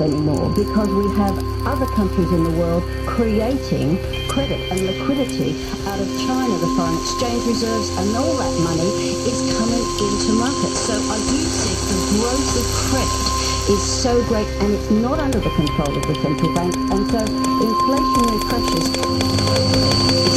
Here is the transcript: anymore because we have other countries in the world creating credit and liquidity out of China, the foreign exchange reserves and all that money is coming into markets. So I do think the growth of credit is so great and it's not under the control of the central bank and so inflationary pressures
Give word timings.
anymore 0.00 0.50
because 0.54 0.88
we 0.88 1.06
have 1.16 1.36
other 1.66 1.86
countries 1.94 2.30
in 2.32 2.44
the 2.44 2.50
world 2.50 2.82
creating 3.06 3.98
credit 4.28 4.60
and 4.70 4.80
liquidity 4.84 5.56
out 5.88 5.98
of 5.98 6.08
China, 6.28 6.52
the 6.58 6.70
foreign 6.76 6.96
exchange 7.00 7.42
reserves 7.46 7.88
and 7.96 8.16
all 8.16 8.36
that 8.36 8.54
money 8.60 8.90
is 9.24 9.38
coming 9.56 9.80
into 9.80 10.32
markets. 10.36 10.78
So 10.84 10.92
I 10.92 11.18
do 11.30 11.38
think 11.40 11.78
the 11.88 11.98
growth 12.20 12.52
of 12.60 12.66
credit 12.92 13.36
is 13.72 13.82
so 13.82 14.22
great 14.28 14.48
and 14.60 14.74
it's 14.74 14.90
not 14.90 15.18
under 15.18 15.40
the 15.40 15.50
control 15.50 15.96
of 15.96 16.02
the 16.06 16.14
central 16.20 16.54
bank 16.54 16.76
and 16.76 17.10
so 17.10 17.18
inflationary 17.18 18.40
pressures 18.48 20.35